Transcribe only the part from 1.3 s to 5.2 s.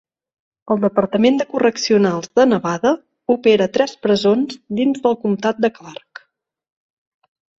de Correccionals de Nevada opera tres presons dins del